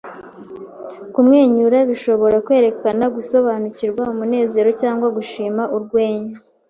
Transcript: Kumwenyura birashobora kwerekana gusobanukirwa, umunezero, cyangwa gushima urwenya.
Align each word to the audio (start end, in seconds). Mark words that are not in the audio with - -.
Kumwenyura 1.13 1.77
birashobora 1.89 2.35
kwerekana 2.45 3.05
gusobanukirwa, 3.15 4.01
umunezero, 4.13 4.69
cyangwa 4.81 5.07
gushima 5.17 5.61
urwenya. 5.75 6.35